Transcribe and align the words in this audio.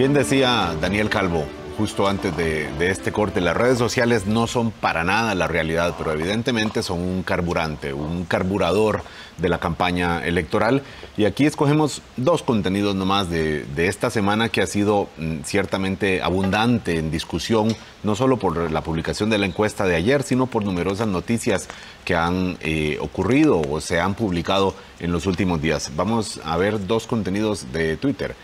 Bien 0.00 0.14
decía 0.14 0.74
Daniel 0.80 1.10
Calvo 1.10 1.44
justo 1.76 2.08
antes 2.08 2.34
de, 2.34 2.68
este 2.90 3.12
corte, 3.12 3.42
las 3.42 3.56
redes 3.56 3.76
sociales 3.76 4.26
no 4.26 4.46
son 4.46 4.70
para 4.70 5.04
nada 5.04 5.34
la 5.34 5.46
realidad, 5.46 5.94
pero 5.98 6.12
evidentemente 6.12 6.82
son 6.82 7.00
un 7.00 7.22
carburante, 7.22 7.92
un 7.92 8.24
carburador 8.24 9.02
de 9.36 9.48
la 9.50 9.60
campaña 9.60 10.24
electoral. 10.24 10.82
Y 11.18 11.26
aquí 11.26 11.44
escogemos 11.44 12.00
dos 12.16 12.42
contenidos 12.42 12.94
nomás 12.94 13.28
de, 13.28 13.66
esta 13.76 14.08
semana 14.08 14.48
que 14.48 14.62
ha 14.62 14.66
sido 14.66 15.08
mm, 15.18 15.40
ciertamente 15.44 16.22
abundante 16.22 16.96
en 16.98 17.10
discusión, 17.10 17.74
no 18.02 18.14
solo 18.14 18.38
por 18.38 18.70
la 18.70 18.82
publicación 18.82 19.28
de 19.28 19.36
la 19.36 19.46
encuesta 19.46 19.84
de 19.84 19.96
ayer, 19.96 20.22
sino 20.22 20.46
por 20.46 20.64
numerosas 20.64 21.08
noticias 21.08 21.68
que 22.06 22.14
han 22.14 22.56
eh, 22.60 22.96
ocurrido 23.00 23.60
o 23.60 23.80
se 23.80 24.00
han 24.00 24.14
publicado 24.14 24.74
en 24.98 25.12
los 25.12 25.26
últimos 25.26 25.60
días. 25.60 25.92
Vamos 25.94 26.40
a 26.44 26.56
ver 26.56 26.86
dos 26.86 27.06
contenidos 27.06 27.72
de 27.72 27.96
Twitter. 27.98 28.34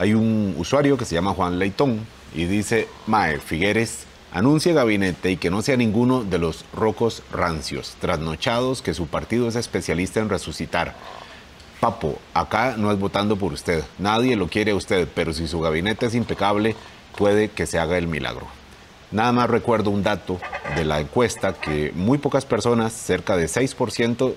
Hay 0.00 0.14
un 0.14 0.54
usuario 0.56 0.96
que 0.96 1.04
se 1.04 1.14
llama 1.14 1.34
Juan 1.34 1.58
Leitón 1.58 2.06
y 2.34 2.46
dice, 2.46 2.88
Mae, 3.06 3.38
Figueres 3.38 4.06
anuncia 4.32 4.72
gabinete 4.72 5.30
y 5.30 5.36
que 5.36 5.50
no 5.50 5.60
sea 5.60 5.76
ninguno 5.76 6.24
de 6.24 6.38
los 6.38 6.64
rocos 6.72 7.22
rancios, 7.30 7.96
trasnochados 8.00 8.80
que 8.80 8.94
su 8.94 9.08
partido 9.08 9.46
es 9.46 9.56
especialista 9.56 10.20
en 10.20 10.30
resucitar. 10.30 10.94
Papo, 11.80 12.18
acá 12.32 12.76
no 12.78 12.90
es 12.90 12.98
votando 12.98 13.36
por 13.36 13.52
usted, 13.52 13.84
nadie 13.98 14.36
lo 14.36 14.48
quiere 14.48 14.70
a 14.70 14.74
usted, 14.74 15.06
pero 15.14 15.34
si 15.34 15.46
su 15.46 15.60
gabinete 15.60 16.06
es 16.06 16.14
impecable, 16.14 16.76
puede 17.18 17.50
que 17.50 17.66
se 17.66 17.78
haga 17.78 17.98
el 17.98 18.06
milagro. 18.06 18.46
Nada 19.10 19.32
más 19.32 19.50
recuerdo 19.50 19.90
un 19.90 20.02
dato 20.02 20.40
de 20.76 20.86
la 20.86 21.00
encuesta 21.00 21.52
que 21.52 21.92
muy 21.94 22.16
pocas 22.16 22.46
personas, 22.46 22.94
cerca 22.94 23.36
de 23.36 23.48
6%, 23.48 24.32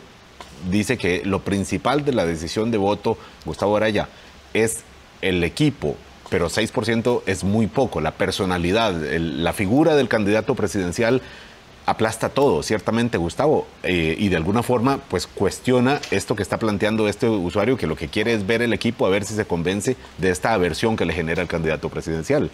dice 0.70 0.98
que 0.98 1.21
lo 1.23 1.40
principal 1.40 2.04
de 2.04 2.12
la 2.12 2.26
decisión 2.26 2.70
de 2.70 2.77
voto, 2.77 3.18
Gustavo 3.45 3.77
Araya, 3.77 4.09
es 4.54 4.84
el 5.24 5.43
equipo, 5.43 5.96
pero 6.29 6.49
6% 6.49 7.24
es 7.26 7.43
muy 7.43 7.68
poco. 7.68 8.02
La 8.02 8.12
personalidad, 8.12 8.93
la 8.93 9.54
figura 9.54 9.96
del 9.96 10.07
candidato 10.07 10.55
presidencial 10.55 11.21
aplasta 11.85 12.30
todo, 12.30 12.63
ciertamente, 12.63 13.18
Gustavo, 13.18 13.68
eh, 13.84 14.15
y 14.18 14.30
de 14.30 14.38
alguna 14.38 14.63
forma, 14.63 14.99
pues 15.10 15.27
cuestiona 15.27 15.99
esto 16.12 16.35
que 16.35 16.43
está 16.43 16.57
planteando 16.57 17.07
este 17.07 17.27
usuario, 17.27 17.77
que 17.77 17.88
lo 17.88 17.96
que 17.96 18.07
quiere 18.07 18.34
es 18.34 18.48
ver 18.48 18.62
el 18.62 18.74
equipo 18.74 19.05
a 19.05 19.10
ver 19.10 19.26
si 19.26 19.34
se 19.34 19.46
convence 19.46 19.98
de 20.18 20.30
esta 20.30 20.54
aversión 20.54 20.96
que 20.96 21.05
le 21.05 21.13
genera 21.13 21.41
el 21.41 21.48
candidato 21.48 21.90
presidencial 21.90 22.49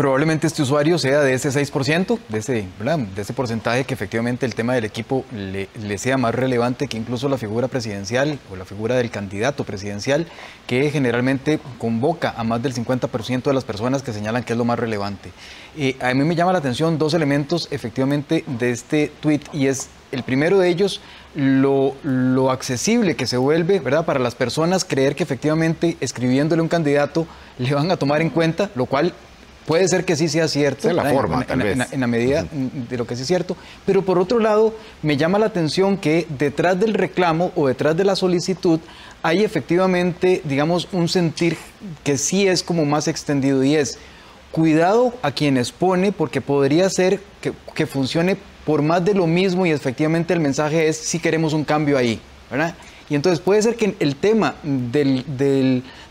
probablemente 0.00 0.46
este 0.46 0.62
usuario 0.62 0.96
sea 0.96 1.20
de 1.20 1.34
ese 1.34 1.50
6%, 1.50 2.18
de 2.30 2.38
ese, 2.38 2.52
de 2.54 3.20
ese 3.20 3.32
porcentaje 3.34 3.84
que 3.84 3.92
efectivamente 3.92 4.46
el 4.46 4.54
tema 4.54 4.72
del 4.72 4.86
equipo 4.86 5.26
le, 5.30 5.68
sea 5.98 6.16
más 6.16 6.34
relevante 6.34 6.88
que 6.88 6.96
incluso 6.96 7.28
la 7.28 7.36
figura 7.36 7.68
presidencial 7.68 8.38
o 8.50 8.56
la 8.56 8.64
figura 8.64 8.94
del 8.94 9.10
candidato 9.10 9.64
presidencial, 9.64 10.26
que 10.66 10.90
generalmente 10.90 11.60
convoca 11.76 12.32
a 12.34 12.44
más 12.44 12.62
del 12.62 12.72
50% 12.72 13.42
de 13.42 13.52
las 13.52 13.64
personas 13.64 14.02
que 14.02 14.14
señalan 14.14 14.42
que 14.42 14.54
es 14.54 14.58
lo 14.58 14.64
más 14.64 14.78
relevante. 14.78 15.32
Eh, 15.76 15.98
a 16.00 16.14
mí 16.14 16.24
me 16.24 16.34
llama 16.34 16.54
la 16.54 16.60
atención 16.60 16.96
dos 16.96 17.12
elementos 17.12 17.68
efectivamente 17.70 18.42
de 18.46 18.70
este 18.70 19.12
tweet 19.20 19.42
y 19.52 19.66
es 19.66 19.90
el 20.12 20.22
primero 20.22 20.58
de 20.58 20.70
ellos, 20.70 21.02
lo, 21.34 22.50
accesible 22.50 23.16
que 23.16 23.26
se 23.26 23.36
vuelve, 23.36 23.80
¿verdad? 23.80 24.06
Para 24.06 24.18
las 24.18 24.34
personas 24.34 24.86
creer 24.86 25.14
que 25.14 25.24
efectivamente 25.24 25.98
escribiéndole 26.00 26.62
un 26.62 26.68
candidato 26.68 27.26
le 27.58 27.74
van 27.74 27.90
a 27.90 27.98
tomar 27.98 28.22
en 28.22 28.30
cuenta, 28.30 28.70
lo 28.74 28.86
cual 28.86 29.12
Puede 29.70 29.86
ser 29.86 30.04
que 30.04 30.16
sí 30.16 30.28
sea 30.28 30.48
cierto. 30.48 30.90
en 30.90 30.96
la 30.96 31.04
forma, 31.04 31.46
tal 31.46 31.62
vez. 31.62 31.78
En, 31.92 32.00
la 32.00 32.08
medida 32.08 32.44
de 32.50 32.98
lo 32.98 33.06
que 33.06 33.14
sí 33.14 33.22
es 33.22 33.28
cierto. 33.28 33.56
Pero 33.86 34.02
por 34.02 34.18
otro 34.18 34.40
lado, 34.40 34.74
me 35.00 35.16
llama 35.16 35.38
la 35.38 35.46
atención 35.46 35.96
que 35.96 36.26
detrás 36.28 36.80
del 36.80 36.92
reclamo 36.92 37.52
o 37.54 37.68
detrás 37.68 37.96
de 37.96 38.02
la 38.02 38.16
solicitud 38.16 38.80
hay 39.22 39.44
efectivamente, 39.44 40.42
digamos, 40.42 40.88
un 40.90 41.08
sentir 41.08 41.56
que 42.02 42.18
sí 42.18 42.48
es 42.48 42.64
como 42.64 42.84
más 42.84 43.06
extendido 43.06 43.62
y 43.62 43.76
es 43.76 44.00
cuidado 44.50 45.14
a 45.22 45.30
quienes 45.30 45.70
pone 45.70 46.10
porque 46.10 46.40
podría 46.40 46.90
ser 46.90 47.20
que, 47.40 47.52
que 47.72 47.86
funcione 47.86 48.36
por 48.66 48.82
más 48.82 49.04
de 49.04 49.14
lo 49.14 49.28
mismo 49.28 49.66
y 49.66 49.70
efectivamente 49.70 50.34
el 50.34 50.40
mensaje 50.40 50.88
es 50.88 50.96
si 50.96 51.20
queremos 51.20 51.52
un 51.52 51.62
cambio 51.62 51.96
ahí, 51.96 52.20
¿verdad? 52.50 52.74
Y 53.10 53.16
entonces 53.16 53.40
puede 53.40 53.60
ser 53.60 53.74
que 53.74 53.96
el 53.98 54.14
tema 54.14 54.54
del, 54.62 55.24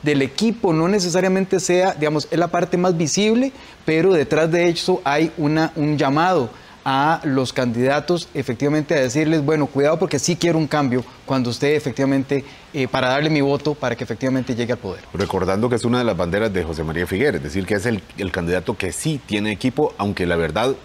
del, 0.03 0.21
equipo 0.21 0.73
no 0.73 0.89
necesariamente 0.89 1.61
sea, 1.61 1.93
digamos, 1.93 2.27
es 2.29 2.37
la 2.37 2.49
parte 2.49 2.75
más 2.75 2.97
visible, 2.97 3.53
pero 3.85 4.11
detrás 4.11 4.51
de 4.51 4.67
eso 4.67 5.01
hay 5.05 5.31
una, 5.38 5.71
un 5.77 5.97
llamado 5.97 6.49
a 6.83 7.21
los 7.23 7.53
candidatos 7.53 8.27
efectivamente 8.33 8.95
a 8.95 8.99
decirles, 8.99 9.45
bueno, 9.45 9.67
cuidado 9.67 9.97
porque 9.97 10.19
sí 10.19 10.35
quiero 10.35 10.57
un 10.57 10.67
cambio 10.67 11.05
cuando 11.25 11.51
usted 11.51 11.73
efectivamente, 11.73 12.43
eh, 12.73 12.89
para 12.89 13.07
darle 13.07 13.29
mi 13.29 13.39
voto, 13.39 13.75
para 13.75 13.95
que 13.95 14.03
efectivamente 14.03 14.53
llegue 14.53 14.73
al 14.73 14.79
poder. 14.79 15.01
Recordando 15.13 15.69
que 15.69 15.75
es 15.75 15.85
una 15.85 15.99
de 15.99 16.03
las 16.03 16.17
banderas 16.17 16.51
de 16.51 16.63
José 16.65 16.83
María 16.83 17.07
Figueres, 17.07 17.35
es 17.35 17.43
decir, 17.43 17.65
que 17.65 17.75
es 17.75 17.85
el, 17.85 18.03
el 18.17 18.31
candidato 18.33 18.75
que 18.75 18.91
sí 18.91 19.21
tiene 19.25 19.53
equipo, 19.53 19.93
aunque 19.97 20.25
la 20.25 20.35
verdad 20.35 20.75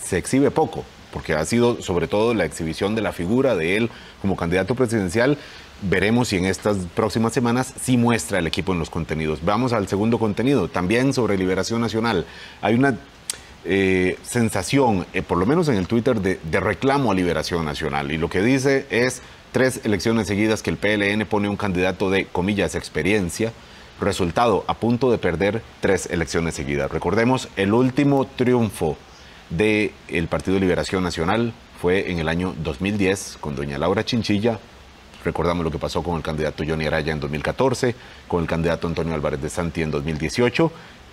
se 0.00 0.18
exhibe 0.18 0.52
poco 0.52 0.84
porque 1.12 1.34
ha 1.34 1.44
sido 1.44 1.80
sobre 1.82 2.08
todo 2.08 2.34
la 2.34 2.44
exhibición 2.44 2.94
de 2.94 3.02
la 3.02 3.12
figura 3.12 3.56
de 3.56 3.76
él 3.76 3.90
como 4.20 4.36
candidato 4.36 4.74
presidencial. 4.74 5.38
Veremos 5.80 6.28
si 6.28 6.36
en 6.36 6.44
estas 6.44 6.76
próximas 6.94 7.32
semanas 7.32 7.72
sí 7.80 7.96
muestra 7.96 8.38
el 8.38 8.46
equipo 8.46 8.72
en 8.72 8.78
los 8.78 8.90
contenidos. 8.90 9.40
Vamos 9.44 9.72
al 9.72 9.86
segundo 9.88 10.18
contenido, 10.18 10.68
también 10.68 11.12
sobre 11.12 11.38
Liberación 11.38 11.80
Nacional. 11.80 12.26
Hay 12.62 12.74
una 12.74 12.98
eh, 13.64 14.18
sensación, 14.22 15.06
eh, 15.12 15.22
por 15.22 15.38
lo 15.38 15.46
menos 15.46 15.68
en 15.68 15.76
el 15.76 15.86
Twitter, 15.86 16.20
de, 16.20 16.40
de 16.42 16.60
reclamo 16.60 17.12
a 17.12 17.14
Liberación 17.14 17.64
Nacional. 17.64 18.10
Y 18.10 18.18
lo 18.18 18.28
que 18.28 18.42
dice 18.42 18.86
es 18.90 19.22
tres 19.52 19.80
elecciones 19.84 20.26
seguidas 20.26 20.62
que 20.62 20.70
el 20.70 20.76
PLN 20.76 21.26
pone 21.26 21.48
un 21.48 21.56
candidato 21.56 22.10
de, 22.10 22.26
comillas, 22.26 22.74
experiencia. 22.74 23.52
Resultado, 24.00 24.64
a 24.68 24.74
punto 24.74 25.10
de 25.10 25.18
perder 25.18 25.62
tres 25.80 26.06
elecciones 26.10 26.54
seguidas. 26.54 26.90
Recordemos 26.90 27.48
el 27.56 27.72
último 27.72 28.26
triunfo 28.26 28.96
del 29.50 29.92
el 30.08 30.28
Partido 30.28 30.58
Liberación 30.58 31.02
Nacional 31.02 31.52
fue 31.80 32.10
en 32.10 32.18
el 32.18 32.28
año 32.28 32.54
2010 32.62 33.38
con 33.40 33.56
doña 33.56 33.78
Laura 33.78 34.04
Chinchilla. 34.04 34.58
Recordamos 35.24 35.64
lo 35.64 35.70
que 35.70 35.78
pasó 35.78 36.02
con 36.02 36.16
el 36.16 36.22
candidato 36.22 36.64
Johnny 36.66 36.86
Araya 36.86 37.12
en 37.12 37.20
2014, 37.20 37.94
con 38.26 38.42
el 38.42 38.48
candidato 38.48 38.86
Antonio 38.86 39.14
Álvarez 39.14 39.40
de 39.40 39.48
Santi 39.48 39.82
en 39.82 39.90
2018 39.90 40.70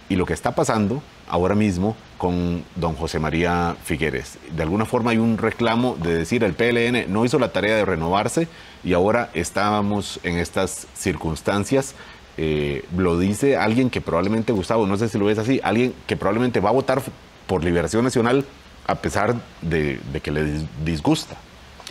y 0.09 0.15
lo 0.15 0.25
que 0.25 0.33
está 0.33 0.53
pasando 0.53 1.01
ahora 1.27 1.55
mismo 1.55 1.95
con 2.17 2.63
don 2.75 2.93
José 2.95 3.19
María 3.19 3.75
Figueres. 3.83 4.37
De 4.55 4.63
alguna 4.63 4.85
forma 4.85 5.11
hay 5.11 5.17
un 5.17 5.37
reclamo 5.37 5.97
de 6.01 6.13
decir 6.13 6.43
el 6.43 6.53
PLN 6.53 7.11
no 7.11 7.25
hizo 7.25 7.39
la 7.39 7.51
tarea 7.51 7.75
de 7.75 7.85
renovarse 7.85 8.47
y 8.83 8.93
ahora 8.93 9.29
estábamos 9.33 10.19
en 10.23 10.37
estas 10.37 10.87
circunstancias. 10.93 11.95
Eh, 12.37 12.85
lo 12.95 13.17
dice 13.17 13.55
alguien 13.55 13.89
que 13.89 14.01
probablemente, 14.01 14.51
Gustavo, 14.51 14.85
no 14.85 14.97
sé 14.97 15.09
si 15.09 15.17
lo 15.17 15.25
ves 15.25 15.39
así, 15.39 15.59
alguien 15.63 15.93
que 16.05 16.17
probablemente 16.17 16.59
va 16.59 16.69
a 16.69 16.73
votar 16.73 17.01
por 17.47 17.63
Liberación 17.63 18.03
Nacional 18.03 18.45
a 18.87 18.95
pesar 18.95 19.35
de, 19.61 19.99
que 20.23 20.31
le 20.31 20.65
disgusta. 20.83 21.35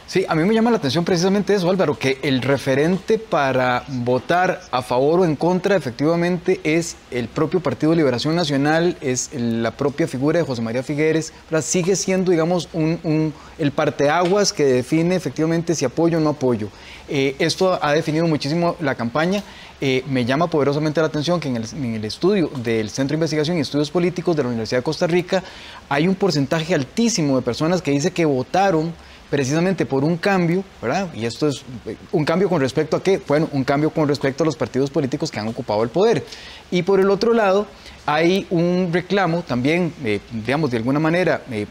Sí, 0.06 0.26
a 0.28 0.34
mí 0.34 0.44
me 0.44 0.52
llama 0.52 0.70
la 0.70 0.76
atención 0.76 1.02
precisamente 1.02 1.54
eso, 1.54 1.70
Álvaro, 1.70 1.98
que 1.98 2.18
el 2.22 2.42
referente 2.42 3.18
para 3.18 3.84
votar 3.88 4.60
a 4.70 4.82
favor 4.82 5.20
o 5.20 5.24
en 5.24 5.34
contra 5.34 5.76
efectivamente 5.76 6.60
es 6.62 6.96
el 7.10 7.26
propio 7.26 7.60
Partido 7.60 7.90
de 7.90 7.96
Liberación 7.96 8.36
Nacional, 8.36 8.98
es 9.00 9.30
la 9.32 9.70
propia 9.70 10.06
figura 10.06 10.38
de 10.38 10.44
José 10.44 10.60
María 10.60 10.82
Figueres, 10.82 11.32
sigue 11.62 11.96
siendo, 11.96 12.32
digamos, 12.32 12.68
un, 12.74 13.32
el 13.58 13.72
parteaguas 13.72 14.52
que 14.52 14.64
define 14.64 15.16
efectivamente 15.16 15.74
si 15.74 15.86
apoyo 15.86 16.18
o 16.18 16.20
no 16.20 16.30
apoyo. 16.30 16.68
Eh, 17.08 17.34
esto 17.38 17.78
ha 17.80 17.92
definido 17.92 18.26
muchísimo 18.26 18.76
la 18.80 18.94
campaña. 18.94 19.42
Eh, 19.80 20.04
me 20.06 20.24
llama 20.24 20.48
poderosamente 20.48 21.00
la 21.00 21.06
atención 21.06 21.40
que 21.40 21.48
en 21.48 21.56
el, 21.94 22.04
estudio 22.04 22.48
del 22.62 22.90
Centro 22.90 23.14
de 23.14 23.16
Investigación 23.16 23.56
y 23.56 23.60
Estudios 23.60 23.90
Políticos 23.90 24.36
de 24.36 24.42
la 24.42 24.48
Universidad 24.48 24.80
de 24.80 24.84
Costa 24.84 25.06
Rica 25.06 25.42
hay 25.88 26.06
un 26.06 26.14
porcentaje 26.14 26.74
altísimo 26.74 27.36
de 27.36 27.42
personas 27.42 27.82
que 27.82 27.90
dice 27.90 28.12
que 28.12 28.24
votaron 28.24 28.94
precisamente 29.30 29.86
por 29.86 30.04
un 30.04 30.16
cambio, 30.16 30.64
¿verdad? 30.80 31.08
Y 31.14 31.26
esto 31.26 31.48
es 31.48 31.62
eh, 31.86 31.96
un 32.12 32.24
cambio 32.24 32.48
con 32.48 32.60
respecto 32.60 32.96
a 32.96 33.02
qué? 33.02 33.20
Bueno, 33.26 33.48
un 33.52 33.64
cambio 33.64 33.90
con 33.90 34.08
respecto 34.08 34.44
a 34.44 34.46
los 34.46 34.56
partidos 34.56 34.90
políticos 34.90 35.30
que 35.30 35.40
han 35.40 35.48
ocupado 35.48 35.82
el 35.82 35.88
poder. 35.88 36.24
Y 36.70 36.82
por 36.82 37.00
el 37.00 37.10
otro 37.10 37.32
lado, 37.34 37.66
hay 38.06 38.46
un 38.50 38.90
reclamo 38.92 39.42
también, 39.42 39.92
eh, 40.04 40.20
digamos, 40.30 40.70
de 40.70 40.76
alguna 40.76 41.00
manera, 41.00 41.42
eh, 41.50 41.66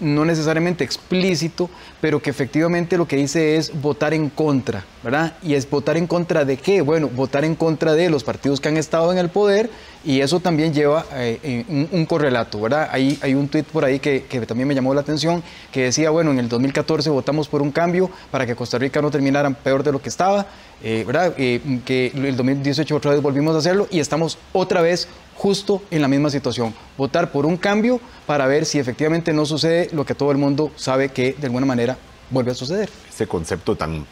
no 0.00 0.24
necesariamente 0.26 0.84
explícito, 0.84 1.70
pero 2.00 2.20
que 2.20 2.28
efectivamente 2.28 2.98
lo 2.98 3.08
que 3.08 3.16
dice 3.16 3.56
es 3.56 3.80
votar 3.80 4.12
en 4.12 4.28
contra, 4.28 4.84
¿verdad? 5.02 5.34
Y 5.42 5.54
es 5.54 5.68
votar 5.68 5.96
en 5.96 6.06
contra 6.06 6.44
de 6.44 6.58
qué? 6.58 6.82
Bueno, 6.82 7.08
votar 7.08 7.44
en 7.44 7.54
contra 7.54 7.94
de 7.94 8.10
los 8.10 8.24
partidos 8.24 8.60
que 8.60 8.68
han 8.68 8.76
estado 8.76 9.10
en 9.10 9.18
el 9.18 9.30
poder 9.30 9.70
y 10.04 10.20
eso 10.20 10.40
también 10.40 10.74
lleva 10.74 11.06
eh, 11.14 11.64
un, 11.92 12.04
correlato, 12.04 12.60
¿verdad? 12.60 12.88
Hay, 12.92 13.18
hay 13.22 13.34
un 13.34 13.48
tuit 13.48 13.66
por 13.66 13.84
ahí 13.84 14.00
que, 14.00 14.24
que, 14.24 14.40
también 14.44 14.68
me 14.68 14.74
llamó 14.74 14.92
la 14.92 15.00
atención, 15.00 15.42
que 15.72 15.84
decía, 15.84 16.10
bueno, 16.10 16.30
en 16.30 16.40
el 16.40 16.48
2014 16.48 17.08
votamos 17.08 17.48
por 17.48 17.62
un 17.62 17.70
cambio 17.70 18.10
para 18.30 18.44
que 18.44 18.54
Costa 18.54 18.78
Rica 18.78 19.00
no 19.00 19.10
terminara 19.10 19.48
peor 19.50 19.82
de 19.82 19.92
lo 19.92 20.02
que 20.02 20.08
estaba, 20.10 20.46
¿verdad? 20.82 21.34
que 21.34 22.12
el 22.14 22.36
2018 22.36 22.96
otra 22.96 23.10
vez 23.12 23.20
volvimos 23.20 23.54
a 23.54 23.58
hacerlo 23.58 23.86
y 23.90 24.00
estamos 24.00 24.38
otra 24.52 24.80
vez 24.80 25.08
justo 25.36 25.82
en 25.90 26.02
la 26.02 26.08
misma 26.08 26.30
situación. 26.30 26.74
Votar 26.96 27.32
por 27.32 27.46
un 27.46 27.56
cambio 27.56 28.00
para 28.26 28.46
ver 28.46 28.66
si 28.66 28.78
efectivamente 28.78 29.32
no 29.32 29.46
sucede 29.46 29.88
lo 29.92 30.04
que 30.04 30.14
todo 30.14 30.30
el 30.32 30.38
mundo 30.38 30.70
sabe 30.76 31.08
que 31.10 31.34
de 31.38 31.46
alguna 31.46 31.66
manera 31.66 31.96
vuelve 32.30 32.52
a 32.52 32.54
suceder. 32.54 32.88
Ese 33.08 33.26
concepto 33.26 33.76
tan 33.76 34.06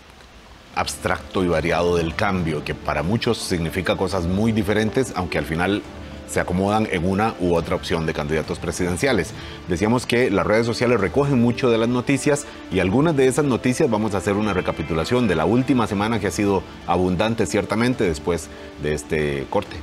abstracto 0.75 1.43
y 1.43 1.49
variado 1.49 1.97
del 1.97 2.15
cambio, 2.15 2.65
que 2.65 2.75
para 2.75 3.03
muchos 3.03 3.39
significa 3.39 3.97
cosas 3.97 4.27
muy 4.27 4.53
diferentes, 4.53 5.13
aunque 5.17 5.39
al 5.39 5.45
final 5.45 5.83
se 6.29 6.41
acomodan 6.41 6.87
en 6.91 7.09
una 7.09 7.35
u 7.41 7.55
otra 7.55 7.75
opción 7.75 8.07
de 8.07 8.13
candidatos 8.13 8.59
presidenciales. 8.59 9.33
Decíamos 9.67 10.07
que 10.07 10.31
las 10.31 10.47
redes 10.47 10.67
sociales 10.67 11.01
recogen 11.01 11.41
mucho 11.41 11.71
de 11.71 11.79
las 11.79 11.89
noticias 11.89 12.47
y 12.71 12.81
algunas 12.81 13.17
de 13.17 13.27
esas 13.27 13.45
noticias 13.45 13.91
vamos 13.91 14.15
a 14.15 14.19
hacer 14.19 14.35
una 14.35 14.53
recapitulación 14.53 15.27
de 15.27 15.37
la 15.37 15.47
última 15.47 15.87
semana 15.87 16.21
que 16.21 16.27
ha 16.27 16.31
sido 16.31 16.63
abundante 16.87 17.47
ciertamente 17.47 18.05
después 18.05 18.49
de 18.83 18.95
este 18.95 19.47
corte. 19.51 19.77